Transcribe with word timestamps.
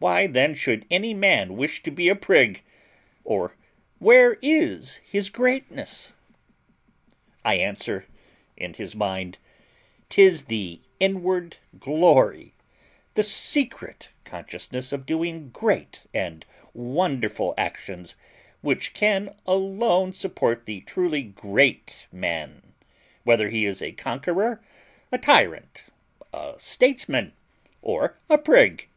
Why 0.00 0.26
then 0.26 0.54
should 0.56 0.86
any 0.90 1.14
man 1.14 1.56
wish 1.56 1.84
to 1.84 1.92
be 1.92 2.08
a 2.08 2.16
prig, 2.16 2.64
or 3.22 3.54
where 4.00 4.36
is 4.42 4.96
his 5.04 5.30
greatness? 5.30 6.14
I 7.44 7.58
answer, 7.58 8.04
in 8.56 8.74
his 8.74 8.96
mind: 8.96 9.38
'tis 10.08 10.46
the 10.46 10.80
inward 10.98 11.58
glory, 11.78 12.54
the 13.14 13.22
secret 13.22 14.08
consciousness 14.24 14.90
of 14.92 15.06
doing 15.06 15.50
great 15.50 16.00
and 16.12 16.44
wonderful 16.74 17.54
actions, 17.56 18.16
which 18.62 18.92
can 18.92 19.32
alone 19.46 20.12
support 20.12 20.66
the 20.66 20.80
truly 20.80 21.22
GREAT 21.22 22.08
man, 22.10 22.72
whether 23.22 23.48
he 23.48 23.60
be 23.60 23.66
a 23.84 23.92
CONQUEROR, 23.92 24.60
a 25.12 25.18
TYRANT, 25.18 25.84
a 26.32 26.54
STATESMAN, 26.58 27.32
or 27.80 28.18
a 28.28 28.38
PRIG. 28.38 28.88